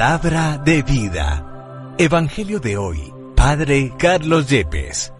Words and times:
Palabra 0.00 0.56
de 0.56 0.82
vida. 0.82 1.94
Evangelio 1.98 2.58
de 2.58 2.78
hoy. 2.78 3.12
Padre 3.36 3.92
Carlos 3.98 4.48
Yepes. 4.48 5.12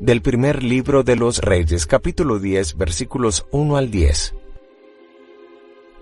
Del 0.00 0.22
primer 0.22 0.62
libro 0.62 1.02
de 1.02 1.16
los 1.16 1.40
Reyes, 1.40 1.84
capítulo 1.84 2.38
10, 2.38 2.78
versículos 2.78 3.44
1 3.50 3.76
al 3.76 3.90
10. 3.90 4.34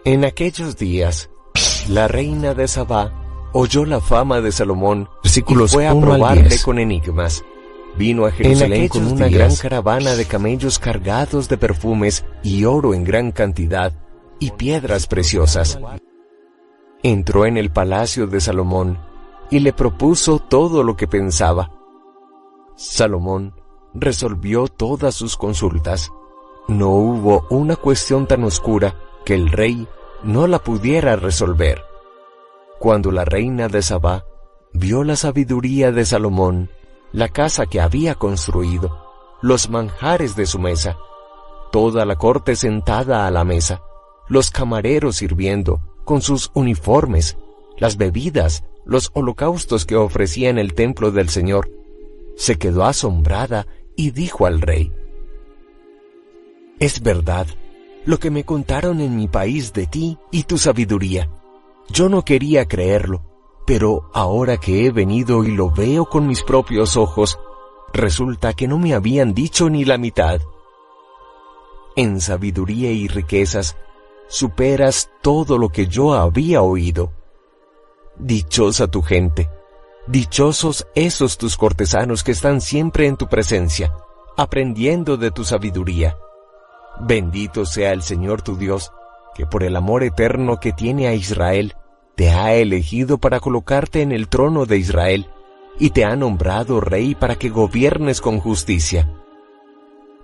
En 0.04 0.24
aquellos 0.24 0.76
días, 0.76 1.30
la 1.88 2.06
reina 2.06 2.54
de 2.54 2.68
Sabá 2.68 3.50
oyó 3.52 3.84
la 3.84 4.00
fama 4.00 4.40
de 4.40 4.52
Salomón 4.52 5.08
Versículos 5.24 5.72
y 5.72 5.74
fue 5.74 5.88
a 5.88 5.94
1 5.94 6.12
al 6.12 6.18
probarle 6.20 6.48
10. 6.48 6.62
con 6.62 6.78
enigmas. 6.78 7.44
Vino 7.96 8.24
a 8.24 8.30
Jerusalén 8.30 8.86
con 8.86 9.04
una 9.04 9.26
días, 9.26 9.36
gran 9.36 9.56
caravana 9.56 10.14
de 10.14 10.26
camellos 10.26 10.78
cargados 10.78 11.48
de 11.48 11.58
perfumes 11.58 12.24
y 12.44 12.66
oro 12.66 12.94
en 12.94 13.02
gran 13.02 13.32
cantidad 13.32 13.92
y 14.42 14.50
piedras 14.50 15.06
preciosas. 15.06 15.78
Entró 17.04 17.46
en 17.46 17.56
el 17.56 17.70
palacio 17.70 18.26
de 18.26 18.40
Salomón 18.40 18.98
y 19.50 19.60
le 19.60 19.72
propuso 19.72 20.40
todo 20.40 20.82
lo 20.82 20.96
que 20.96 21.06
pensaba. 21.06 21.70
Salomón 22.74 23.54
resolvió 23.94 24.66
todas 24.66 25.14
sus 25.14 25.36
consultas. 25.36 26.10
No 26.66 26.88
hubo 26.88 27.46
una 27.50 27.76
cuestión 27.76 28.26
tan 28.26 28.42
oscura 28.42 28.96
que 29.24 29.34
el 29.34 29.48
rey 29.52 29.86
no 30.24 30.48
la 30.48 30.58
pudiera 30.58 31.14
resolver. 31.14 31.80
Cuando 32.80 33.12
la 33.12 33.24
reina 33.24 33.68
de 33.68 33.80
Sabá 33.80 34.24
vio 34.72 35.04
la 35.04 35.14
sabiduría 35.14 35.92
de 35.92 36.04
Salomón, 36.04 36.68
la 37.12 37.28
casa 37.28 37.66
que 37.66 37.80
había 37.80 38.16
construido, 38.16 39.06
los 39.40 39.70
manjares 39.70 40.34
de 40.34 40.46
su 40.46 40.58
mesa, 40.58 40.96
toda 41.70 42.04
la 42.04 42.16
corte 42.16 42.56
sentada 42.56 43.28
a 43.28 43.30
la 43.30 43.44
mesa, 43.44 43.82
los 44.32 44.50
camareros 44.50 45.16
sirviendo, 45.16 45.82
con 46.06 46.22
sus 46.22 46.50
uniformes, 46.54 47.36
las 47.76 47.98
bebidas, 47.98 48.64
los 48.86 49.10
holocaustos 49.12 49.84
que 49.84 49.94
ofrecía 49.94 50.48
en 50.48 50.58
el 50.58 50.72
templo 50.72 51.10
del 51.10 51.28
Señor, 51.28 51.70
se 52.34 52.56
quedó 52.56 52.84
asombrada 52.84 53.66
y 53.94 54.10
dijo 54.10 54.46
al 54.46 54.62
rey, 54.62 54.90
Es 56.80 57.02
verdad 57.02 57.46
lo 58.06 58.18
que 58.18 58.30
me 58.30 58.44
contaron 58.44 59.02
en 59.02 59.16
mi 59.16 59.28
país 59.28 59.74
de 59.74 59.86
ti 59.86 60.16
y 60.30 60.44
tu 60.44 60.56
sabiduría. 60.56 61.28
Yo 61.90 62.08
no 62.08 62.24
quería 62.24 62.66
creerlo, 62.66 63.20
pero 63.66 64.08
ahora 64.14 64.56
que 64.56 64.86
he 64.86 64.90
venido 64.90 65.44
y 65.44 65.54
lo 65.54 65.70
veo 65.70 66.06
con 66.06 66.26
mis 66.26 66.42
propios 66.42 66.96
ojos, 66.96 67.38
resulta 67.92 68.54
que 68.54 68.66
no 68.66 68.78
me 68.78 68.94
habían 68.94 69.34
dicho 69.34 69.68
ni 69.68 69.84
la 69.84 69.98
mitad. 69.98 70.40
En 71.96 72.18
sabiduría 72.22 72.90
y 72.92 73.08
riquezas, 73.08 73.76
superas 74.32 75.10
todo 75.20 75.58
lo 75.58 75.68
que 75.68 75.88
yo 75.88 76.14
había 76.14 76.62
oído. 76.62 77.12
Dichosa 78.16 78.86
tu 78.86 79.02
gente, 79.02 79.50
dichosos 80.06 80.86
esos 80.94 81.36
tus 81.36 81.58
cortesanos 81.58 82.24
que 82.24 82.32
están 82.32 82.62
siempre 82.62 83.06
en 83.06 83.18
tu 83.18 83.28
presencia, 83.28 83.92
aprendiendo 84.38 85.18
de 85.18 85.32
tu 85.32 85.44
sabiduría. 85.44 86.16
Bendito 86.98 87.66
sea 87.66 87.92
el 87.92 88.02
Señor 88.02 88.40
tu 88.40 88.56
Dios, 88.56 88.90
que 89.34 89.44
por 89.44 89.64
el 89.64 89.76
amor 89.76 90.02
eterno 90.02 90.60
que 90.60 90.72
tiene 90.72 91.08
a 91.08 91.14
Israel, 91.14 91.74
te 92.14 92.30
ha 92.30 92.54
elegido 92.54 93.18
para 93.18 93.38
colocarte 93.38 94.00
en 94.00 94.12
el 94.12 94.28
trono 94.28 94.64
de 94.64 94.78
Israel, 94.78 95.28
y 95.78 95.90
te 95.90 96.06
ha 96.06 96.16
nombrado 96.16 96.80
rey 96.80 97.14
para 97.14 97.36
que 97.36 97.50
gobiernes 97.50 98.22
con 98.22 98.40
justicia. 98.40 99.12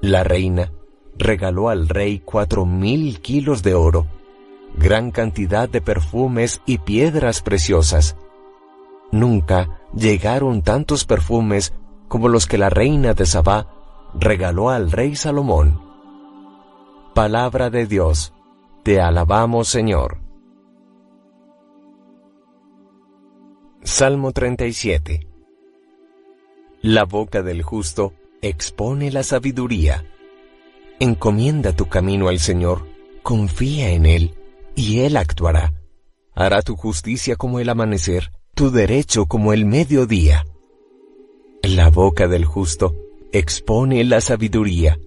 La 0.01 0.25
reina 0.25 0.73
regaló 1.19 1.69
al 1.69 1.89
rey 1.89 2.21
cuatro 2.25 2.65
mil 2.65 3.21
kilos 3.21 3.63
de 3.63 3.75
oro, 3.75 4.07
gran 4.77 5.11
cantidad 5.11 5.69
de 5.69 5.81
perfumes 5.81 6.63
y 6.65 6.79
piedras 6.79 7.43
preciosas. 7.43 8.17
Nunca 9.11 9.81
llegaron 9.95 10.63
tantos 10.63 11.05
perfumes 11.05 11.73
como 12.09 12.29
los 12.29 12.47
que 12.47 12.59
la 12.59 12.71
reina 12.71 13.15
de 13.15 13.27
Sabá 13.27 13.67
regaló 14.15 14.71
al 14.71 14.91
rey 14.91 15.17
Salomón. 15.17 15.83
Palabra 17.15 17.71
de 17.71 17.87
Dios, 17.87 18.33
te 18.83 19.01
alabamos 19.01 19.69
Señor. 19.69 20.19
Salmo 23.83 24.33
37 24.33 25.27
La 26.83 27.05
boca 27.05 27.43
del 27.43 27.63
justo 27.63 28.13
expone 28.43 29.11
la 29.11 29.23
sabiduría. 29.23 30.05
Encomienda 31.01 31.77
tu 31.77 31.87
camino 31.87 32.27
al 32.29 32.41
Señor, 32.41 32.89
confía 33.23 33.91
en 33.91 34.05
Él, 34.05 34.35
y 34.75 35.01
Él 35.01 35.17
actuará. 35.17 35.73
Hará 36.35 36.63
tu 36.63 36.75
justicia 36.75 37.37
como 37.37 37.61
el 37.61 37.69
amanecer, 37.69 38.33
tu 38.55 38.73
derecho 38.73 39.27
como 39.27 39.53
el 39.53 39.65
mediodía. 39.65 40.45
La 41.63 41.91
boca 41.91 42.27
del 42.27 42.45
justo 42.45 42.97
expone 43.31 44.03
la 44.03 44.21
sabiduría. 44.21 44.99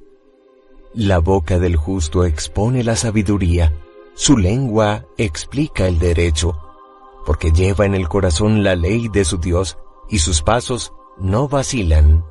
La 0.94 1.20
boca 1.20 1.60
del 1.60 1.76
justo 1.76 2.24
expone 2.24 2.86
la 2.86 2.96
sabiduría, 2.96 3.74
su 4.14 4.38
lengua 4.38 5.06
explica 5.18 5.90
el 5.90 6.00
derecho, 6.00 6.58
porque 7.26 7.52
lleva 7.52 7.86
en 7.86 7.96
el 7.96 8.08
corazón 8.08 8.64
la 8.64 8.76
ley 8.76 9.10
de 9.10 9.26
su 9.26 9.40
Dios, 9.40 9.78
y 10.10 10.20
sus 10.20 10.42
pasos 10.42 10.94
no 11.18 11.50
vacilan. 11.50 12.24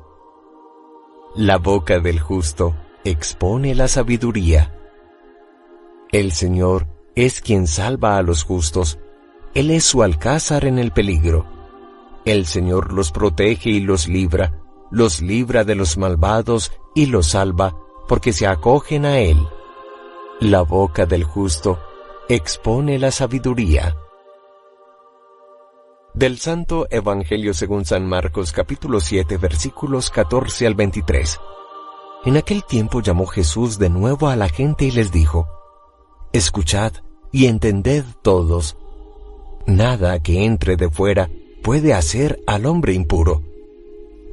La 1.35 1.57
boca 1.57 1.99
del 1.99 2.19
justo 2.19 2.75
expone 3.03 3.73
la 3.75 3.87
sabiduría. 3.87 4.73
El 6.11 6.31
Señor 6.31 6.87
es 7.15 7.41
quien 7.41 7.67
salva 7.67 8.17
a 8.17 8.21
los 8.21 8.43
justos, 8.43 8.99
Él 9.53 9.71
es 9.71 9.83
su 9.83 10.03
alcázar 10.03 10.65
en 10.65 10.79
el 10.79 10.91
peligro. 10.91 11.45
El 12.25 12.45
Señor 12.45 12.93
los 12.93 13.11
protege 13.11 13.69
y 13.69 13.79
los 13.79 14.07
libra, 14.07 14.61
los 14.91 15.21
libra 15.21 15.63
de 15.63 15.75
los 15.75 15.97
malvados 15.97 16.71
y 16.93 17.07
los 17.07 17.27
salva, 17.27 17.75
porque 18.07 18.33
se 18.33 18.45
acogen 18.45 19.05
a 19.05 19.19
Él. 19.19 19.39
La 20.39 20.61
boca 20.61 21.05
del 21.05 21.23
justo 21.23 21.79
expone 22.29 22.99
la 22.99 23.11
sabiduría. 23.11 23.95
Del 26.13 26.39
Santo 26.39 26.87
Evangelio 26.89 27.53
según 27.53 27.85
San 27.85 28.05
Marcos 28.05 28.51
capítulo 28.51 28.99
7 28.99 29.37
versículos 29.37 30.09
14 30.09 30.67
al 30.67 30.75
23. 30.75 31.39
En 32.23 32.37
aquel 32.37 32.63
tiempo 32.63 33.01
llamó 33.01 33.25
Jesús 33.25 33.79
de 33.79 33.89
nuevo 33.89 34.27
a 34.27 34.35
la 34.35 34.47
gente 34.47 34.85
y 34.85 34.91
les 34.91 35.11
dijo, 35.11 35.47
Escuchad 36.33 36.93
y 37.31 37.47
entended 37.47 38.05
todos. 38.21 38.77
Nada 39.65 40.21
que 40.21 40.45
entre 40.45 40.75
de 40.75 40.89
fuera 40.89 41.29
puede 41.63 41.93
hacer 41.95 42.39
al 42.45 42.67
hombre 42.67 42.93
impuro. 42.93 43.41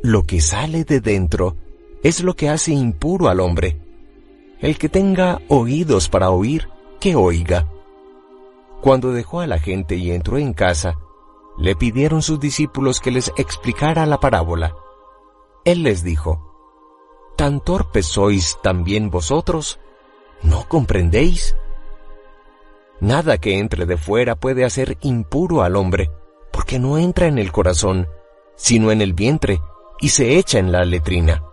Lo 0.03 0.25
que 0.25 0.41
sale 0.43 0.85
de 0.85 1.01
dentro 1.01 1.57
es 2.03 2.23
lo 2.23 2.35
que 2.35 2.51
hace 2.51 2.73
impuro 2.73 3.29
al 3.29 3.41
hombre. 3.41 3.81
El 4.61 4.77
que 4.77 4.89
tenga 4.89 5.41
oídos 5.49 6.11
para 6.11 6.31
oír, 6.31 6.69
que 7.01 7.17
oiga. 7.17 7.69
Cuando 8.83 9.13
dejó 9.13 9.41
a 9.41 9.47
la 9.47 9.59
gente 9.59 9.97
y 9.97 10.11
entró 10.11 10.37
en 10.37 10.53
casa, 10.53 10.99
le 11.59 11.75
pidieron 11.75 12.23
sus 12.23 12.39
discípulos 12.39 13.01
que 13.01 13.11
les 13.11 13.33
explicara 13.37 14.05
la 14.05 14.21
parábola. 14.21 14.75
Él 15.65 15.83
les 15.83 16.05
dijo, 16.05 16.48
¿Tan 17.39 17.61
torpes 17.61 18.07
sois 18.07 18.59
también 18.65 19.11
vosotros? 19.11 19.79
¿No 20.43 20.67
comprendéis? 20.67 21.55
Nada 22.99 23.39
que 23.39 23.61
entre 23.61 23.87
de 23.87 23.97
fuera 23.97 24.35
puede 24.35 24.65
hacer 24.65 24.99
impuro 25.03 25.63
al 25.63 25.77
hombre, 25.77 26.11
porque 26.53 26.81
no 26.81 26.99
entra 26.99 27.29
en 27.29 27.39
el 27.39 27.53
corazón, 27.53 28.09
sino 28.57 28.91
en 28.91 29.03
el 29.03 29.13
vientre, 29.13 29.63
y 30.01 30.09
se 30.09 30.37
echa 30.37 30.59
en 30.59 30.73
la 30.73 30.85
letrina. 30.85 31.45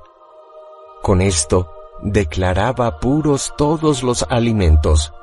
Con 1.03 1.21
esto 1.21 1.69
declaraba 2.01 2.99
puros 2.99 3.53
todos 3.55 4.01
los 4.01 4.25
alimentos. 4.27 5.13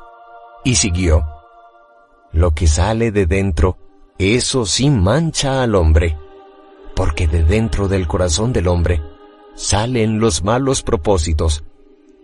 Y 0.62 0.76
siguió. 0.76 1.26
Lo 2.30 2.52
que 2.52 2.68
sale 2.68 3.10
de 3.10 3.26
dentro, 3.26 3.78
eso 4.16 4.64
sí 4.64 4.90
mancha 4.90 5.64
al 5.64 5.74
hombre, 5.74 6.16
porque 6.94 7.26
de 7.26 7.42
dentro 7.42 7.88
del 7.88 8.06
corazón 8.06 8.52
del 8.52 8.68
hombre 8.68 9.02
salen 9.54 10.20
los 10.20 10.44
malos 10.44 10.82
propósitos, 10.82 11.64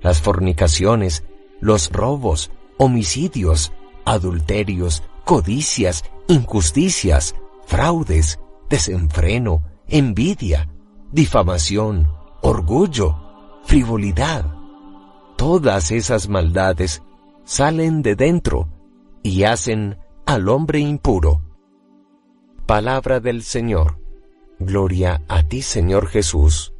las 0.01 0.21
fornicaciones, 0.21 1.25
los 1.61 1.91
robos, 1.91 2.51
homicidios, 2.77 3.73
adulterios, 4.05 5.03
codicias, 5.25 6.05
injusticias, 6.29 7.35
fraudes, 7.67 8.39
desenfreno, 8.69 9.63
envidia, 9.89 10.69
difamación, 11.13 12.09
orgullo, 12.41 13.61
frivolidad. 13.65 14.47
Todas 15.37 15.91
esas 15.91 16.29
maldades 16.29 17.03
salen 17.45 18.03
de 18.03 18.15
dentro 18.15 18.69
y 19.23 19.45
hacen 19.45 19.99
al 20.27 20.49
hombre 20.49 20.81
impuro. 20.81 21.43
Palabra 22.67 23.21
del 23.21 23.43
Señor. 23.43 23.99
Gloria 24.59 25.23
a 25.29 25.43
ti, 25.45 25.63
Señor 25.63 26.09
Jesús. 26.09 26.75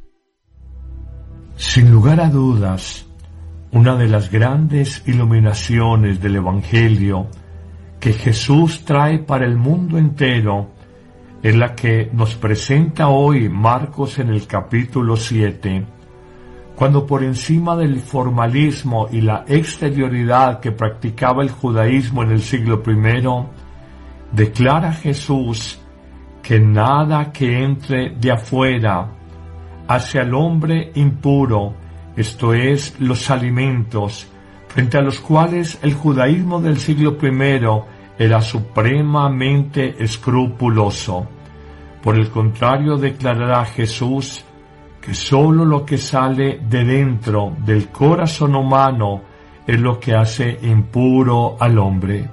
Sin 1.59 1.91
lugar 1.91 2.21
a 2.21 2.29
dudas, 2.29 3.05
una 3.73 3.97
de 3.97 4.07
las 4.07 4.31
grandes 4.31 5.03
iluminaciones 5.05 6.21
del 6.21 6.37
Evangelio 6.37 7.27
que 7.99 8.13
Jesús 8.13 8.85
trae 8.85 9.19
para 9.19 9.45
el 9.45 9.57
mundo 9.57 9.97
entero 9.97 10.69
es 11.43 11.53
la 11.57 11.75
que 11.75 12.09
nos 12.13 12.35
presenta 12.35 13.09
hoy 13.09 13.49
Marcos 13.49 14.19
en 14.19 14.29
el 14.29 14.47
capítulo 14.47 15.17
7, 15.17 15.85
cuando 16.77 17.05
por 17.05 17.25
encima 17.25 17.75
del 17.75 17.99
formalismo 17.99 19.09
y 19.11 19.19
la 19.19 19.43
exterioridad 19.45 20.61
que 20.61 20.71
practicaba 20.71 21.43
el 21.43 21.51
judaísmo 21.51 22.23
en 22.23 22.31
el 22.31 22.41
siglo 22.41 22.81
I, 22.87 23.45
declara 24.31 24.93
Jesús 24.93 25.77
que 26.41 26.57
nada 26.57 27.33
que 27.33 27.61
entre 27.61 28.11
de 28.11 28.31
afuera 28.31 29.18
hacia 29.89 30.21
el 30.21 30.35
hombre 30.35 30.91
impuro, 30.93 31.73
esto 32.15 32.53
es, 32.53 32.99
los 32.99 33.31
alimentos, 33.31 34.27
frente 34.67 34.99
a 34.99 35.01
los 35.01 35.19
cuales 35.19 35.79
el 35.81 35.95
judaísmo 35.95 36.61
del 36.61 36.77
siglo 36.77 37.17
I 37.19 38.23
era 38.23 38.39
supremamente 38.39 39.95
escrupuloso. 39.97 41.27
Por 42.03 42.17
el 42.17 42.29
contrario, 42.29 42.97
declarará 42.97 43.65
Jesús 43.65 44.43
que 45.01 45.15
sólo 45.15 45.65
lo 45.65 45.83
que 45.83 45.97
sale 45.97 46.59
de 46.69 46.85
dentro 46.85 47.55
del 47.65 47.89
corazón 47.89 48.55
humano 48.55 49.23
es 49.65 49.79
lo 49.79 49.99
que 49.99 50.13
hace 50.13 50.59
impuro 50.61 51.57
al 51.59 51.79
hombre. 51.79 52.29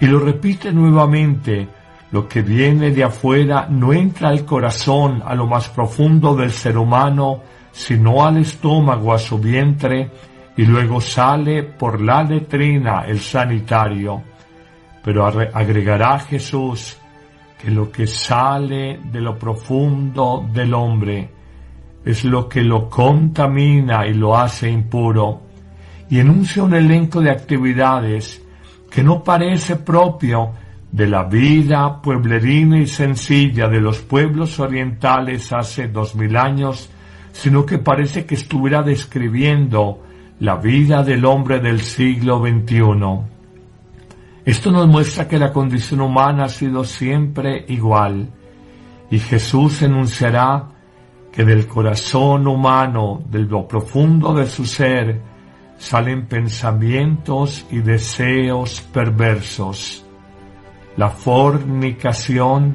Y 0.00 0.06
lo 0.06 0.18
repite 0.18 0.72
nuevamente, 0.72 1.68
lo 2.12 2.28
que 2.28 2.42
viene 2.42 2.90
de 2.90 3.04
afuera 3.04 3.66
no 3.68 3.92
entra 3.92 4.28
al 4.28 4.44
corazón, 4.44 5.22
a 5.24 5.34
lo 5.34 5.46
más 5.46 5.70
profundo 5.70 6.36
del 6.36 6.52
ser 6.52 6.76
humano, 6.76 7.40
sino 7.72 8.24
al 8.24 8.36
estómago, 8.36 9.14
a 9.14 9.18
su 9.18 9.38
vientre, 9.38 10.10
y 10.54 10.66
luego 10.66 11.00
sale 11.00 11.62
por 11.62 12.02
la 12.02 12.22
letrina 12.22 13.04
el 13.06 13.18
sanitario. 13.18 14.22
Pero 15.02 15.26
agregará 15.26 16.18
Jesús 16.18 16.98
que 17.58 17.70
lo 17.70 17.90
que 17.90 18.06
sale 18.06 19.00
de 19.04 19.20
lo 19.20 19.38
profundo 19.38 20.46
del 20.52 20.74
hombre 20.74 21.30
es 22.04 22.24
lo 22.24 22.46
que 22.46 22.60
lo 22.60 22.90
contamina 22.90 24.06
y 24.06 24.12
lo 24.12 24.36
hace 24.36 24.68
impuro, 24.68 25.40
y 26.10 26.18
enuncia 26.18 26.62
un 26.62 26.74
elenco 26.74 27.22
de 27.22 27.30
actividades 27.30 28.42
que 28.90 29.02
no 29.02 29.24
parece 29.24 29.76
propio 29.76 30.52
de 30.92 31.08
la 31.08 31.24
vida 31.24 32.00
pueblerina 32.02 32.78
y 32.78 32.86
sencilla 32.86 33.66
de 33.66 33.80
los 33.80 34.00
pueblos 34.00 34.60
orientales 34.60 35.52
hace 35.52 35.88
dos 35.88 36.14
mil 36.14 36.36
años, 36.36 36.90
sino 37.32 37.64
que 37.64 37.78
parece 37.78 38.26
que 38.26 38.34
estuviera 38.34 38.82
describiendo 38.82 40.02
la 40.40 40.56
vida 40.56 41.02
del 41.02 41.24
hombre 41.24 41.60
del 41.60 41.80
siglo 41.80 42.40
XXI. 42.40 42.82
Esto 44.44 44.70
nos 44.70 44.86
muestra 44.86 45.26
que 45.26 45.38
la 45.38 45.52
condición 45.52 46.02
humana 46.02 46.44
ha 46.44 46.48
sido 46.48 46.84
siempre 46.84 47.64
igual 47.68 48.28
y 49.10 49.18
Jesús 49.18 49.82
enunciará 49.82 50.68
que 51.32 51.44
del 51.44 51.66
corazón 51.66 52.46
humano, 52.46 53.22
de 53.30 53.40
lo 53.40 53.66
profundo 53.68 54.34
de 54.34 54.46
su 54.46 54.66
ser, 54.66 55.20
salen 55.78 56.26
pensamientos 56.26 57.66
y 57.70 57.78
deseos 57.78 58.80
perversos. 58.92 60.01
La 60.96 61.08
fornicación 61.08 62.74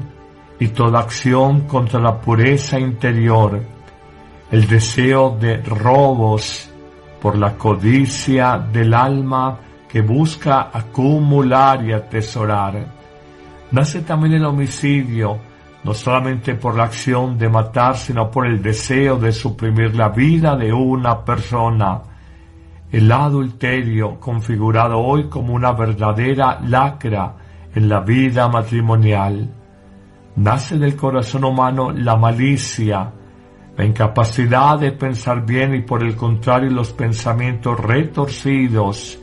y 0.59 0.69
toda 0.69 0.99
acción 0.99 1.61
contra 1.61 1.99
la 1.99 2.19
pureza 2.19 2.79
interior, 2.79 3.61
el 4.51 4.67
deseo 4.67 5.37
de 5.39 5.57
robos 5.57 6.69
por 7.21 7.37
la 7.37 7.53
codicia 7.55 8.57
del 8.57 8.93
alma 8.93 9.59
que 9.87 10.01
busca 10.01 10.69
acumular 10.73 11.85
y 11.85 11.93
atesorar. 11.93 12.87
Nace 13.71 14.01
también 14.01 14.33
el 14.33 14.45
homicidio, 14.45 15.37
no 15.83 15.93
solamente 15.93 16.55
por 16.55 16.75
la 16.75 16.85
acción 16.85 17.37
de 17.37 17.49
matar, 17.49 17.97
sino 17.97 18.31
por 18.31 18.47
el 18.47 18.61
deseo 18.61 19.17
de 19.17 19.31
suprimir 19.31 19.95
la 19.95 20.09
vida 20.09 20.55
de 20.55 20.73
una 20.73 21.23
persona. 21.23 22.01
El 22.91 23.11
adulterio, 23.11 24.19
configurado 24.19 24.97
hoy 24.99 25.25
como 25.25 25.53
una 25.53 25.73
verdadera 25.73 26.59
lacra 26.61 27.35
en 27.75 27.89
la 27.89 28.01
vida 28.01 28.47
matrimonial. 28.47 29.49
Nace 30.35 30.77
del 30.77 30.95
corazón 30.95 31.43
humano 31.43 31.91
la 31.91 32.15
malicia, 32.15 33.11
la 33.75 33.85
incapacidad 33.85 34.79
de 34.79 34.91
pensar 34.91 35.45
bien 35.45 35.75
y 35.75 35.81
por 35.81 36.03
el 36.03 36.15
contrario 36.15 36.69
los 36.71 36.91
pensamientos 36.93 37.79
retorcidos, 37.79 39.19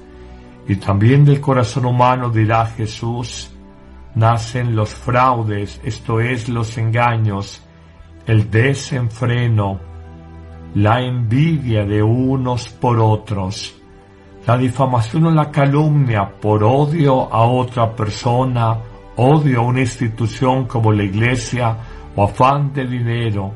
y 0.67 0.77
también 0.77 1.25
del 1.25 1.41
corazón 1.41 1.85
humano, 1.85 2.31
dirá 2.31 2.67
Jesús, 2.67 3.51
nacen 4.15 4.75
los 4.75 4.95
fraudes, 4.95 5.81
esto 5.85 6.21
es, 6.21 6.49
los 6.49 6.79
engaños, 6.79 7.63
el 8.27 8.51
desenfreno, 8.51 9.81
la 10.75 11.03
envidia 11.03 11.85
de 11.85 12.03
unos 12.03 12.69
por 12.69 12.99
otros, 12.99 13.75
la 14.47 14.59
difamación 14.59 15.27
o 15.27 15.31
la 15.31 15.51
calumnia 15.51 16.31
por 16.41 16.63
odio 16.63 17.33
a 17.33 17.45
otra 17.47 17.95
persona, 17.95 18.77
odio 19.17 19.61
a 19.61 19.63
una 19.63 19.81
institución 19.81 20.67
como 20.67 20.93
la 20.93 21.03
iglesia 21.03 21.77
o 22.15 22.25
afán 22.25 22.73
de 22.73 22.87
dinero, 22.87 23.55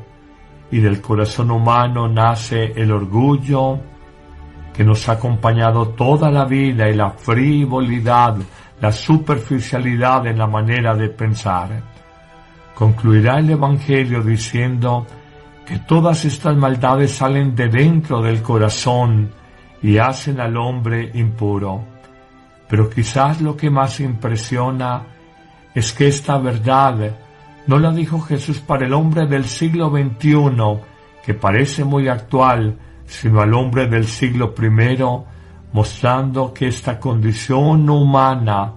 y 0.71 0.79
del 0.79 1.01
corazón 1.01 1.51
humano 1.51 2.07
nace 2.07 2.73
el 2.75 2.91
orgullo, 2.91 3.79
que 4.73 4.83
nos 4.83 5.07
ha 5.09 5.13
acompañado 5.13 5.89
toda 5.89 6.31
la 6.31 6.45
vida 6.45 6.89
y 6.89 6.95
la 6.95 7.11
frivolidad, 7.11 8.35
la 8.81 8.91
superficialidad 8.91 10.25
en 10.27 10.37
la 10.37 10.47
manera 10.47 10.95
de 10.95 11.09
pensar. 11.09 11.69
Concluirá 12.73 13.39
el 13.39 13.49
Evangelio 13.49 14.21
diciendo 14.23 15.05
que 15.65 15.79
todas 15.79 16.23
estas 16.25 16.55
maldades 16.55 17.11
salen 17.11 17.53
de 17.55 17.67
dentro 17.67 18.21
del 18.21 18.41
corazón 18.41 19.38
y 19.81 19.97
hacen 19.97 20.39
al 20.39 20.57
hombre 20.57 21.11
impuro. 21.13 21.83
Pero 22.67 22.89
quizás 22.89 23.41
lo 23.41 23.55
que 23.57 23.69
más 23.69 23.99
impresiona 23.99 25.03
es 25.73 25.93
que 25.93 26.07
esta 26.07 26.37
verdad 26.37 27.15
no 27.67 27.79
la 27.79 27.91
dijo 27.91 28.19
Jesús 28.19 28.59
para 28.59 28.85
el 28.85 28.93
hombre 28.93 29.27
del 29.27 29.45
siglo 29.45 29.89
XXI, 29.89 30.81
que 31.25 31.33
parece 31.33 31.83
muy 31.83 32.07
actual, 32.07 32.77
sino 33.05 33.41
al 33.41 33.53
hombre 33.53 33.87
del 33.87 34.05
siglo 34.05 34.53
I, 34.57 35.03
mostrando 35.71 36.53
que 36.53 36.67
esta 36.67 36.99
condición 36.99 37.89
humana, 37.89 38.73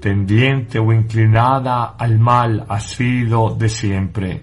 tendiente 0.00 0.78
o 0.78 0.92
inclinada 0.92 1.94
al 1.98 2.18
mal, 2.18 2.64
ha 2.68 2.80
sido 2.80 3.54
de 3.54 3.68
siempre. 3.68 4.42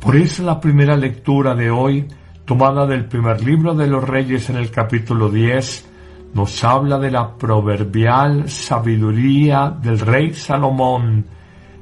Por 0.00 0.16
eso 0.16 0.44
la 0.44 0.60
primera 0.60 0.96
lectura 0.96 1.54
de 1.54 1.70
hoy, 1.70 2.06
tomada 2.48 2.86
del 2.86 3.04
primer 3.04 3.44
libro 3.44 3.74
de 3.74 3.86
los 3.86 4.02
Reyes 4.02 4.48
en 4.48 4.56
el 4.56 4.70
capítulo 4.70 5.28
10, 5.28 5.86
nos 6.32 6.64
habla 6.64 6.98
de 6.98 7.10
la 7.10 7.36
proverbial 7.36 8.48
sabiduría 8.48 9.68
del 9.68 10.00
rey 10.00 10.32
Salomón, 10.32 11.26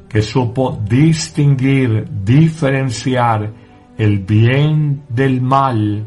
que 0.08 0.22
supo 0.22 0.82
distinguir, 0.84 2.08
diferenciar 2.24 3.48
el 3.96 4.18
bien 4.18 5.04
del 5.08 5.40
mal, 5.40 6.04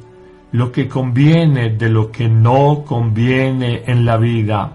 lo 0.51 0.74
que 0.74 0.89
conviene 0.89 1.70
de 1.70 1.88
lo 1.88 2.12
que 2.12 2.28
no 2.28 2.84
conviene 2.86 3.84
en 3.86 4.04
la 4.04 4.18
vida, 4.18 4.74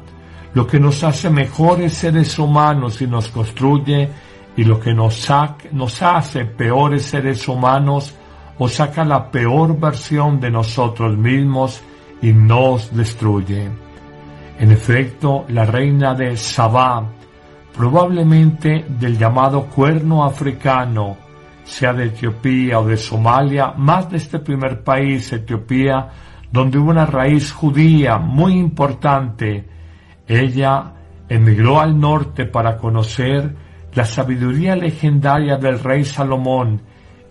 lo 0.55 0.67
que 0.67 0.81
nos 0.81 1.05
hace 1.05 1.29
mejores 1.29 1.93
seres 1.93 2.39
humanos 2.39 3.03
y 3.03 3.07
nos 3.07 3.29
construye 3.29 4.09
y 4.57 4.65
lo 4.65 4.81
que 4.81 4.95
nos, 4.95 5.29
nos 5.73 6.01
hace 6.01 6.47
peores 6.47 7.03
seres 7.03 7.47
humanos 7.47 8.15
o 8.59 8.69
saca 8.69 9.05
la 9.05 9.31
peor 9.31 9.79
versión 9.79 10.41
de 10.41 10.51
nosotros 10.51 11.17
mismos 11.17 11.83
y 12.23 12.33
nos 12.33 12.95
destruye. 12.95 13.69
En 14.59 14.71
efecto, 14.71 15.45
la 15.49 15.65
reina 15.65 16.15
de 16.15 16.37
Sabá, 16.37 17.05
probablemente 17.77 18.85
del 18.89 19.19
llamado 19.19 19.67
cuerno 19.67 20.25
africano, 20.25 21.17
sea 21.65 21.93
de 21.93 22.07
Etiopía 22.07 22.79
o 22.79 22.87
de 22.87 22.97
Somalia, 22.97 23.73
más 23.77 24.11
de 24.11 24.19
este 24.19 24.39
primer 24.39 24.85
país, 24.85 25.33
Etiopía, 25.33 26.09
donde 26.53 26.79
hubo 26.79 26.91
una 26.91 27.07
raíz 27.07 27.53
judía 27.53 28.19
muy 28.19 28.53
importante. 28.53 29.69
Ella 30.27 30.93
emigró 31.29 31.81
al 31.81 31.99
norte 31.99 32.47
para 32.47 32.77
conocer 32.77 33.57
la 33.93 34.05
sabiduría 34.05 34.77
legendaria 34.77 35.57
del 35.57 35.81
rey 35.81 36.05
Salomón 36.05 36.81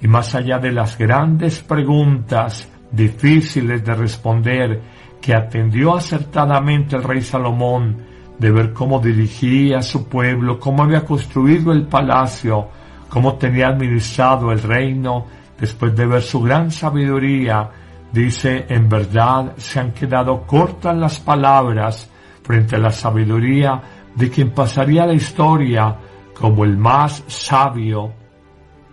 y 0.03 0.07
más 0.07 0.35
allá 0.35 0.59
de 0.59 0.71
las 0.71 0.97
grandes 0.97 1.61
preguntas 1.61 2.69
difíciles 2.91 3.83
de 3.83 3.95
responder 3.95 4.81
que 5.19 5.33
atendió 5.33 5.95
acertadamente 5.95 6.95
el 6.95 7.03
rey 7.03 7.21
Salomón, 7.21 7.97
de 8.37 8.51
ver 8.51 8.73
cómo 8.73 8.99
dirigía 8.99 9.81
su 9.81 10.07
pueblo, 10.07 10.59
cómo 10.59 10.83
había 10.83 11.05
construido 11.05 11.71
el 11.71 11.87
palacio, 11.87 12.67
cómo 13.09 13.35
tenía 13.35 13.69
administrado 13.69 14.51
el 14.51 14.61
reino 14.61 15.25
después 15.59 15.95
de 15.95 16.05
ver 16.05 16.21
su 16.21 16.41
gran 16.41 16.69
sabiduría, 16.69 17.71
Dice, 18.13 18.67
en 18.69 18.87
verdad 18.87 19.53
se 19.57 19.79
han 19.79 19.91
quedado 19.91 20.43
cortas 20.45 20.95
las 20.95 21.19
palabras 21.19 22.07
frente 22.43 22.75
a 22.75 22.79
la 22.79 22.91
sabiduría 22.91 23.81
de 24.13 24.29
quien 24.29 24.51
pasaría 24.51 25.07
la 25.07 25.13
historia 25.13 25.97
como 26.39 26.63
el 26.63 26.77
más 26.77 27.23
sabio, 27.25 28.13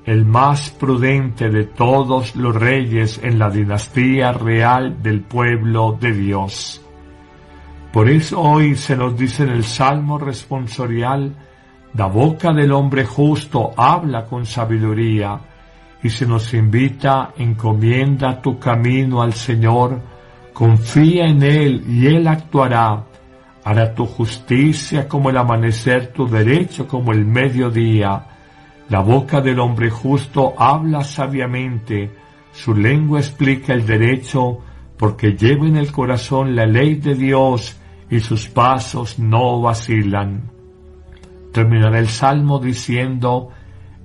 el 0.05 0.25
más 0.25 0.71
prudente 0.71 1.51
de 1.51 1.65
todos 1.65 2.35
los 2.37 2.55
reyes 2.55 3.21
en 3.23 3.39
la 3.39 3.51
dinastía 3.51 4.33
real 4.33 5.03
del 5.03 5.21
pueblo 5.21 5.97
de 6.01 6.13
Dios. 6.13 6.81
Por 7.93 8.09
eso 8.09 8.41
hoy 8.41 8.77
se 8.77 8.97
nos 8.97 9.17
dice 9.17 9.43
en 9.43 9.51
el 9.51 9.65
Salmo 9.65 10.19
responsorial, 10.19 11.35
la 11.95 12.07
boca 12.07 12.53
del 12.53 12.73
hombre 12.73 13.05
justo 13.05 13.73
habla 13.77 14.27
con 14.27 14.47
sabiduría, 14.47 15.41
y 16.03 16.09
se 16.09 16.27
nos 16.27 16.55
invita, 16.55 17.33
encomienda 17.37 18.41
tu 18.41 18.59
camino 18.59 19.23
al 19.23 19.35
Señor, 19.35 20.01
confía 20.53 21.27
en 21.27 21.43
Él 21.43 21.85
y 21.87 22.07
Él 22.07 22.27
actuará, 22.27 23.05
hará 23.65 23.95
tu 23.95 24.07
justicia 24.07 25.07
como 25.07 25.31
el 25.31 25.37
amanecer, 25.37 26.13
tu 26.13 26.27
derecho 26.27 26.87
como 26.87 27.13
el 27.13 27.27
mediodía. 27.27 28.30
La 28.91 28.99
boca 29.03 29.41
del 29.41 29.61
hombre 29.61 29.89
justo 29.89 30.55
habla 30.59 31.05
sabiamente, 31.05 32.11
su 32.53 32.75
lengua 32.75 33.21
explica 33.21 33.73
el 33.73 33.87
derecho, 33.87 34.59
porque 34.97 35.37
lleva 35.37 35.69
en 35.69 35.77
el 35.77 35.93
corazón 35.93 36.57
la 36.57 36.67
ley 36.67 36.97
de 36.97 37.15
Dios 37.15 37.81
y 38.11 38.19
sus 38.19 38.49
pasos 38.49 39.21
no 39.21 39.61
vacilan. 39.61 40.51
Terminará 41.53 42.01
el 42.01 42.09
salmo 42.09 42.59
diciendo, 42.59 43.51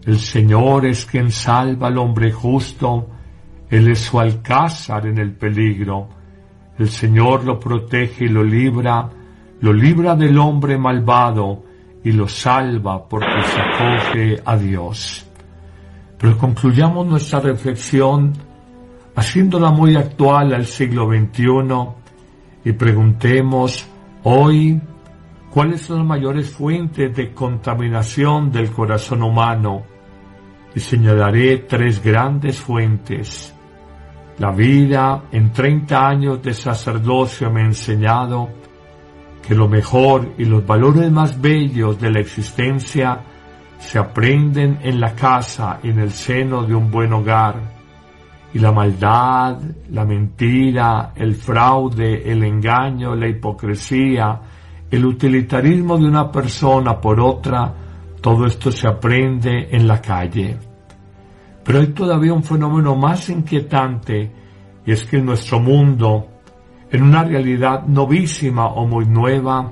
el 0.06 0.20
Señor 0.20 0.86
es 0.86 1.08
quien 1.08 1.32
salva 1.32 1.88
al 1.88 1.98
hombre 1.98 2.32
justo, 2.32 3.10
Él 3.72 3.88
es 3.88 4.01
su 4.01 4.20
alcázar 4.20 5.08
en 5.08 5.18
el 5.18 5.34
peligro. 5.34 6.10
El 6.77 6.89
Señor 6.89 7.44
lo 7.44 7.60
protege 7.60 8.25
y 8.25 8.30
lo 8.30 8.44
libra, 8.44 9.10
lo 9.62 9.74
libra 9.74 10.15
del 10.15 10.38
hombre 10.38 10.77
malvado 10.77 11.63
y 12.06 12.12
lo 12.12 12.28
salva 12.28 13.04
porque 13.10 13.42
se 13.44 13.60
acoge 13.60 14.42
a 14.46 14.56
Dios. 14.56 15.26
Pero 16.20 16.38
concluyamos 16.38 17.06
nuestra 17.08 17.40
reflexión 17.40 18.32
haciéndola 19.16 19.72
muy 19.72 19.96
actual 19.96 20.54
al 20.54 20.68
siglo 20.68 21.08
XXI 21.08 21.50
y 22.64 22.74
preguntemos 22.74 23.88
hoy 24.24 24.80
cuáles 25.50 25.82
son 25.82 25.98
las 25.98 26.06
mayores 26.06 26.52
fuentes 26.52 27.16
de 27.16 27.34
contaminación 27.34 28.52
del 28.52 28.70
corazón 28.70 29.24
humano 29.24 29.84
y 30.76 30.80
señalaré 30.80 31.58
tres 31.68 32.04
grandes 32.04 32.60
fuentes. 32.60 33.52
La 34.38 34.52
vida 34.52 35.24
en 35.32 35.52
30 35.52 36.08
años 36.08 36.44
de 36.44 36.54
sacerdocio 36.54 37.50
me 37.50 37.62
ha 37.62 37.66
enseñado 37.66 38.50
que 39.48 39.56
lo 39.56 39.68
mejor 39.68 40.34
y 40.38 40.46
los 40.46 40.66
valores 40.66 41.12
más 41.12 41.40
bellos 41.40 42.00
de 42.00 42.12
la 42.12 42.20
existencia 42.20 43.22
se 43.78 44.00
aprenden 44.00 44.80
en 44.82 45.00
la 45.00 45.14
casa 45.14 45.80
en 45.84 46.00
el 46.00 46.12
seno 46.12 46.64
de 46.64 46.74
un 46.74 46.90
buen 46.90 47.14
hogar. 47.14 47.75
Y 48.54 48.60
la 48.60 48.72
maldad, 48.72 49.60
la 49.92 50.06
mentira, 50.06 51.12
el 51.16 51.36
fraude, 51.36 52.32
el 52.32 52.44
engaño, 52.44 53.16
la 53.16 53.28
hipocresía, 53.28 54.40
el 54.90 55.06
utilitarismo 55.06 55.98
de 55.98 56.06
una 56.06 56.32
persona 56.32 57.00
por 57.00 57.20
otra, 57.20 57.74
todo 58.22 58.46
esto 58.46 58.72
se 58.72 58.88
aprende 58.88 59.68
en 59.72 59.88
la 59.88 60.02
calle. 60.02 60.58
Pero 61.64 61.80
hay 61.80 61.88
todavía 61.88 62.34
un 62.34 62.44
fenómeno 62.44 62.96
más 62.96 63.30
inquietante 63.30 64.32
y 64.86 64.92
es 64.92 65.06
que 65.06 65.18
en 65.18 65.25
nuestro 65.25 65.60
mundo, 65.60 66.35
en 66.96 67.04
una 67.04 67.24
realidad 67.24 67.86
novísima 67.88 68.68
o 68.68 68.88
muy 68.88 69.06
nueva, 69.06 69.70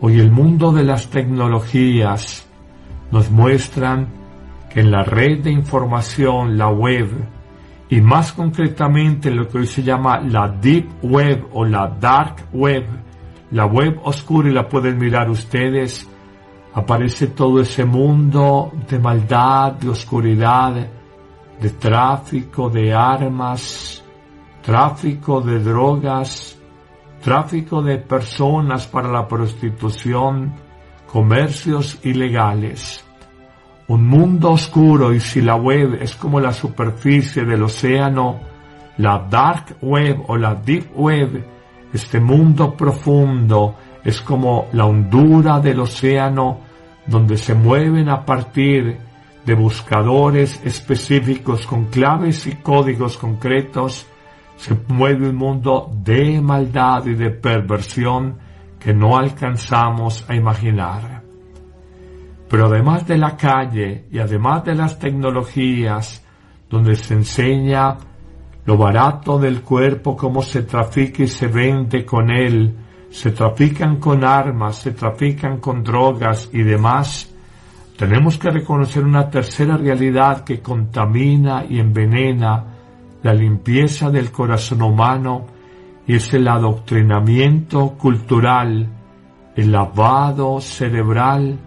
hoy 0.00 0.18
el 0.18 0.30
mundo 0.30 0.72
de 0.72 0.82
las 0.82 1.08
tecnologías 1.08 2.48
nos 3.10 3.30
muestran 3.30 4.08
que 4.70 4.80
en 4.80 4.90
la 4.90 5.04
red 5.04 5.42
de 5.42 5.50
información, 5.50 6.56
la 6.56 6.70
web, 6.70 7.10
y 7.90 8.00
más 8.00 8.32
concretamente 8.32 9.30
lo 9.30 9.46
que 9.46 9.58
hoy 9.58 9.66
se 9.66 9.82
llama 9.82 10.20
la 10.20 10.48
Deep 10.48 10.88
Web 11.02 11.48
o 11.52 11.66
la 11.66 11.86
Dark 11.88 12.46
Web, 12.54 12.86
la 13.50 13.66
web 13.66 14.00
oscura 14.04 14.48
y 14.48 14.52
la 14.54 14.66
pueden 14.66 14.96
mirar 14.96 15.28
ustedes, 15.28 16.08
aparece 16.72 17.26
todo 17.26 17.60
ese 17.60 17.84
mundo 17.84 18.72
de 18.88 18.98
maldad, 18.98 19.72
de 19.72 19.90
oscuridad, 19.90 20.88
de 21.60 21.70
tráfico 21.70 22.70
de 22.70 22.94
armas, 22.94 24.02
tráfico 24.62 25.40
de 25.40 25.58
drogas, 25.60 26.58
tráfico 27.22 27.82
de 27.82 27.98
personas 27.98 28.86
para 28.86 29.10
la 29.10 29.26
prostitución, 29.26 30.52
comercios 31.06 31.98
ilegales. 32.04 33.04
Un 33.88 34.06
mundo 34.06 34.52
oscuro 34.52 35.14
y 35.14 35.20
si 35.20 35.40
la 35.40 35.56
web 35.56 35.98
es 36.00 36.14
como 36.14 36.40
la 36.40 36.52
superficie 36.52 37.44
del 37.44 37.62
océano, 37.62 38.38
la 38.98 39.18
dark 39.18 39.76
web 39.80 40.22
o 40.26 40.36
la 40.36 40.54
deep 40.54 40.90
web, 40.94 41.44
este 41.92 42.20
mundo 42.20 42.74
profundo 42.74 43.76
es 44.04 44.20
como 44.20 44.68
la 44.72 44.84
hondura 44.84 45.58
del 45.60 45.80
océano 45.80 46.60
donde 47.06 47.38
se 47.38 47.54
mueven 47.54 48.10
a 48.10 48.24
partir 48.24 48.98
de 49.44 49.54
buscadores 49.54 50.60
específicos 50.64 51.66
con 51.66 51.86
claves 51.86 52.46
y 52.46 52.56
códigos 52.56 53.16
concretos, 53.16 54.06
se 54.58 54.76
mueve 54.88 55.28
un 55.28 55.36
mundo 55.36 55.88
de 56.02 56.40
maldad 56.40 57.06
y 57.06 57.14
de 57.14 57.30
perversión 57.30 58.36
que 58.78 58.92
no 58.92 59.16
alcanzamos 59.16 60.28
a 60.28 60.34
imaginar. 60.34 61.22
Pero 62.50 62.66
además 62.66 63.06
de 63.06 63.18
la 63.18 63.36
calle 63.36 64.06
y 64.10 64.18
además 64.18 64.64
de 64.64 64.74
las 64.74 64.98
tecnologías, 64.98 66.24
donde 66.68 66.96
se 66.96 67.14
enseña 67.14 67.96
lo 68.64 68.76
barato 68.76 69.38
del 69.38 69.62
cuerpo, 69.62 70.16
cómo 70.16 70.42
se 70.42 70.62
trafica 70.62 71.22
y 71.22 71.28
se 71.28 71.46
vende 71.46 72.04
con 72.04 72.28
él, 72.28 72.76
se 73.10 73.30
trafican 73.30 73.96
con 73.96 74.24
armas, 74.24 74.76
se 74.76 74.90
trafican 74.90 75.58
con 75.58 75.84
drogas 75.84 76.50
y 76.52 76.62
demás, 76.62 77.32
tenemos 77.96 78.38
que 78.38 78.50
reconocer 78.50 79.04
una 79.04 79.30
tercera 79.30 79.76
realidad 79.76 80.42
que 80.42 80.60
contamina 80.60 81.64
y 81.68 81.78
envenena 81.78 82.77
la 83.22 83.34
limpieza 83.34 84.10
del 84.10 84.30
corazón 84.30 84.82
humano 84.82 85.46
es 86.06 86.32
el 86.34 86.48
adoctrinamiento 86.48 87.90
cultural, 87.98 88.88
el 89.56 89.72
lavado 89.72 90.60
cerebral 90.60 91.58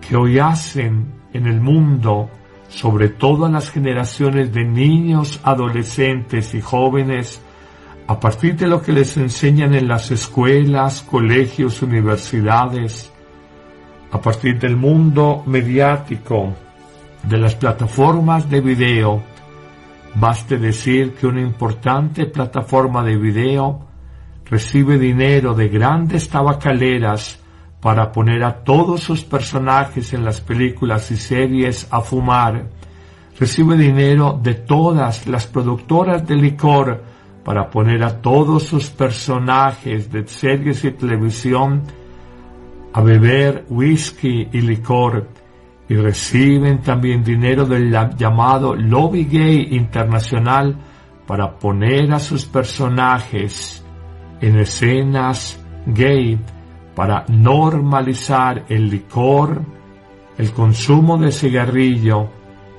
que 0.00 0.16
hoy 0.16 0.38
hacen 0.38 1.12
en 1.32 1.46
el 1.46 1.60
mundo, 1.60 2.30
sobre 2.68 3.10
todo 3.10 3.46
en 3.46 3.52
las 3.52 3.70
generaciones 3.70 4.52
de 4.52 4.64
niños, 4.64 5.40
adolescentes 5.44 6.54
y 6.54 6.60
jóvenes, 6.60 7.40
a 8.06 8.18
partir 8.18 8.56
de 8.56 8.66
lo 8.66 8.82
que 8.82 8.92
les 8.92 9.16
enseñan 9.16 9.74
en 9.74 9.88
las 9.88 10.10
escuelas, 10.10 11.02
colegios, 11.02 11.82
universidades, 11.82 13.10
a 14.10 14.20
partir 14.20 14.58
del 14.58 14.76
mundo 14.76 15.42
mediático, 15.46 16.52
de 17.22 17.38
las 17.38 17.54
plataformas 17.54 18.48
de 18.50 18.60
video, 18.60 19.22
baste 20.14 20.58
decir 20.58 21.14
que 21.14 21.26
una 21.26 21.40
importante 21.40 22.26
plataforma 22.26 23.02
de 23.02 23.16
video 23.16 23.86
recibe 24.44 24.98
dinero 24.98 25.54
de 25.54 25.68
grandes 25.68 26.28
tabacaleras 26.28 27.40
para 27.80 28.12
poner 28.12 28.44
a 28.44 28.64
todos 28.64 29.00
sus 29.00 29.24
personajes 29.24 30.12
en 30.14 30.24
las 30.24 30.40
películas 30.40 31.10
y 31.10 31.16
series 31.16 31.86
a 31.90 32.00
fumar, 32.00 32.66
recibe 33.38 33.76
dinero 33.76 34.38
de 34.42 34.54
todas 34.54 35.26
las 35.26 35.46
productoras 35.46 36.26
de 36.26 36.36
licor 36.36 37.02
para 37.44 37.68
poner 37.68 38.02
a 38.02 38.22
todos 38.22 38.62
sus 38.62 38.88
personajes 38.88 40.10
de 40.10 40.26
series 40.26 40.84
y 40.84 40.92
televisión 40.92 41.82
a 42.92 43.00
beber 43.02 43.66
whisky 43.68 44.48
y 44.52 44.60
licor 44.60 45.28
y 45.88 45.96
reciben 45.96 46.80
también 46.82 47.22
dinero 47.22 47.66
del 47.66 47.90
llamado 48.16 48.74
lobby 48.74 49.24
gay 49.24 49.68
internacional 49.72 50.76
para 51.26 51.58
poner 51.58 52.12
a 52.12 52.18
sus 52.18 52.46
personajes 52.46 53.84
en 54.40 54.58
escenas 54.58 55.60
gay 55.86 56.38
para 56.94 57.24
normalizar 57.28 58.64
el 58.68 58.88
licor, 58.88 59.62
el 60.38 60.52
consumo 60.52 61.18
de 61.18 61.32
cigarrillo 61.32 62.28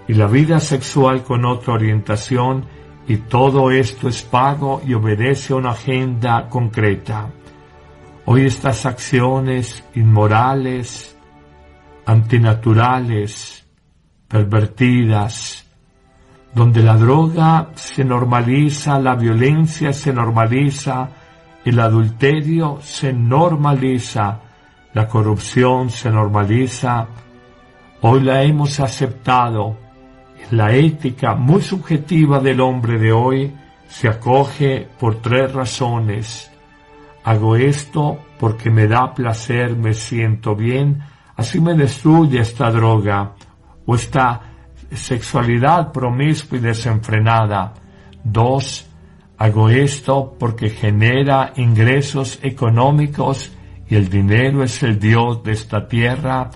y 0.07 0.13
la 0.13 0.27
vida 0.27 0.59
sexual 0.59 1.23
con 1.23 1.45
otra 1.45 1.73
orientación 1.73 2.65
y 3.07 3.17
todo 3.17 3.71
esto 3.71 4.07
es 4.07 4.23
pago 4.23 4.81
y 4.85 4.93
obedece 4.93 5.53
a 5.53 5.57
una 5.57 5.71
agenda 5.71 6.47
concreta. 6.49 7.29
Hoy 8.25 8.45
estas 8.45 8.85
acciones 8.85 9.83
inmorales, 9.93 11.14
antinaturales, 12.05 13.65
pervertidas, 14.27 15.65
donde 16.53 16.81
la 16.81 16.95
droga 16.95 17.71
se 17.75 18.05
normaliza, 18.05 18.99
la 18.99 19.15
violencia 19.15 19.91
se 19.91 20.13
normaliza, 20.13 21.09
el 21.65 21.79
adulterio 21.79 22.79
se 22.81 23.11
normaliza, 23.11 24.39
la 24.93 25.07
corrupción 25.07 25.89
se 25.89 26.09
normaliza, 26.09 27.07
hoy 28.01 28.21
la 28.21 28.43
hemos 28.43 28.79
aceptado. 28.79 29.77
La 30.51 30.73
ética 30.73 31.33
muy 31.33 31.61
subjetiva 31.61 32.39
del 32.39 32.61
hombre 32.61 32.99
de 32.99 33.11
hoy 33.11 33.51
se 33.87 34.07
acoge 34.07 34.87
por 34.99 35.15
tres 35.15 35.51
razones. 35.51 36.51
Hago 37.23 37.55
esto 37.55 38.19
porque 38.39 38.69
me 38.69 38.87
da 38.87 39.13
placer, 39.13 39.75
me 39.75 39.93
siento 39.93 40.55
bien, 40.55 41.01
así 41.35 41.59
me 41.59 41.73
destruye 41.73 42.39
esta 42.39 42.71
droga 42.71 43.33
o 43.85 43.95
esta 43.95 44.41
sexualidad 44.91 45.91
promiscua 45.91 46.57
y 46.57 46.61
desenfrenada. 46.61 47.73
Dos, 48.23 48.87
hago 49.37 49.69
esto 49.69 50.35
porque 50.39 50.69
genera 50.69 51.53
ingresos 51.57 52.39
económicos 52.41 53.51
y 53.87 53.95
el 53.95 54.09
dinero 54.09 54.63
es 54.63 54.81
el 54.83 54.99
Dios 54.99 55.43
de 55.43 55.51
esta 55.51 55.87
tierra. 55.87 56.49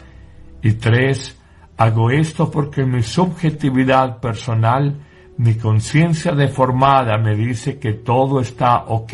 Y 0.61 0.73
tres, 0.73 1.37
hago 1.77 2.09
esto 2.09 2.49
porque 2.49 2.85
mi 2.85 3.03
subjetividad 3.03 4.19
personal, 4.19 4.99
mi 5.37 5.55
conciencia 5.55 6.33
deformada 6.33 7.17
me 7.17 7.35
dice 7.35 7.79
que 7.79 7.93
todo 7.93 8.41
está 8.41 8.85
ok 8.85 9.13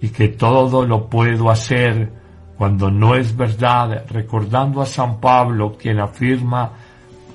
y 0.00 0.08
que 0.08 0.28
todo 0.28 0.84
lo 0.86 1.08
puedo 1.08 1.50
hacer 1.50 2.19
cuando 2.60 2.90
no 2.90 3.14
es 3.14 3.34
verdad, 3.34 4.04
recordando 4.10 4.82
a 4.82 4.84
San 4.84 5.18
Pablo 5.18 5.78
quien 5.80 5.98
afirma 5.98 6.70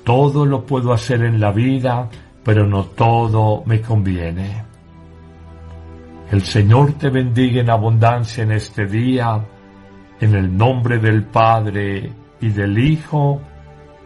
todo 0.03 0.45
lo 0.45 0.63
puedo 0.63 0.93
hacer 0.93 1.23
en 1.23 1.39
la 1.39 1.51
vida, 1.51 2.07
pero 2.43 2.67
no 2.67 2.83
todo 2.83 3.63
me 3.65 3.81
conviene. 3.81 4.63
El 6.29 6.43
Señor 6.43 6.93
te 6.99 7.09
bendiga 7.09 7.59
en 7.59 7.71
abundancia 7.71 8.43
en 8.43 8.51
este 8.51 8.85
día, 8.85 9.43
en 10.21 10.35
el 10.35 10.55
nombre 10.55 10.99
del 10.99 11.23
Padre 11.23 12.07
y 12.39 12.49
del 12.49 12.77
Hijo 12.77 13.41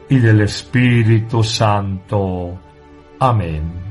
y 0.07 0.19
del 0.19 0.39
Espíritu 0.39 1.43
Santo. 1.43 2.57
Amén. 3.19 3.88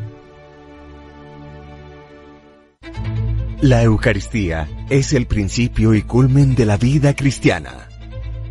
La 3.61 3.83
Eucaristía 3.83 4.69
es 4.88 5.12
el 5.12 5.27
principio 5.27 5.93
y 5.93 6.03
culmen 6.03 6.55
de 6.55 6.65
la 6.65 6.77
vida 6.77 7.17
cristiana. 7.17 7.88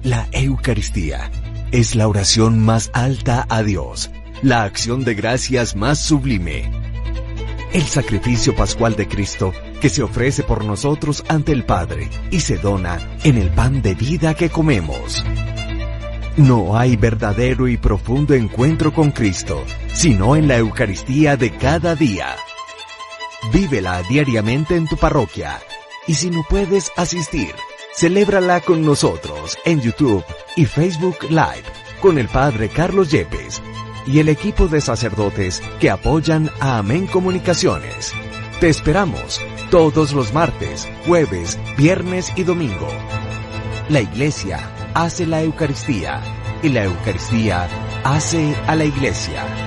La 0.03 0.27
Eucaristía 0.33 1.31
es 1.71 1.95
la 1.95 2.09
oración 2.09 2.59
más 2.59 2.91
alta 2.93 3.45
a 3.47 3.63
Dios, 3.63 4.11
la 4.41 4.63
acción 4.63 5.05
de 5.05 5.15
gracias 5.15 5.77
más 5.77 5.99
sublime. 5.99 6.69
El 7.71 7.83
sacrificio 7.83 8.53
pascual 8.53 8.97
de 8.97 9.07
Cristo 9.07 9.53
que 9.79 9.87
se 9.87 10.03
ofrece 10.03 10.43
por 10.43 10.65
nosotros 10.65 11.23
ante 11.29 11.53
el 11.53 11.63
Padre 11.63 12.09
y 12.29 12.41
se 12.41 12.57
dona 12.57 12.99
en 13.23 13.37
el 13.37 13.49
pan 13.49 13.81
de 13.81 13.95
vida 13.95 14.33
que 14.33 14.49
comemos. 14.49 15.23
No 16.35 16.77
hay 16.77 16.97
verdadero 16.97 17.69
y 17.69 17.77
profundo 17.77 18.33
encuentro 18.33 18.93
con 18.93 19.11
Cristo, 19.11 19.63
sino 19.93 20.35
en 20.35 20.49
la 20.49 20.57
Eucaristía 20.57 21.37
de 21.37 21.51
cada 21.51 21.95
día. 21.95 22.35
Vívela 23.51 24.01
diariamente 24.03 24.75
en 24.75 24.87
tu 24.87 24.97
parroquia 24.97 25.59
y 26.07 26.13
si 26.13 26.29
no 26.29 26.43
puedes 26.49 26.91
asistir, 26.95 27.53
Celébrala 27.97 28.61
con 28.61 28.85
nosotros 28.85 29.57
en 29.65 29.81
YouTube 29.81 30.23
y 30.55 30.65
Facebook 30.65 31.17
Live 31.31 31.63
con 31.99 32.19
el 32.19 32.27
Padre 32.27 32.69
Carlos 32.69 33.09
Yepes 33.09 33.59
y 34.05 34.19
el 34.19 34.29
equipo 34.29 34.67
de 34.67 34.81
sacerdotes 34.81 35.63
que 35.79 35.89
apoyan 35.89 36.51
a 36.59 36.77
Amén 36.77 37.07
Comunicaciones. 37.07 38.13
Te 38.59 38.69
esperamos 38.69 39.41
todos 39.71 40.13
los 40.13 40.31
martes, 40.31 40.87
jueves, 41.07 41.57
viernes 41.75 42.31
y 42.35 42.43
domingo. 42.43 42.87
La 43.89 44.01
Iglesia 44.01 44.59
hace 44.93 45.25
la 45.25 45.41
Eucaristía 45.41 46.21
y 46.61 46.69
la 46.69 46.83
Eucaristía 46.83 47.67
hace 48.03 48.55
a 48.67 48.75
la 48.75 48.85
Iglesia. 48.85 49.66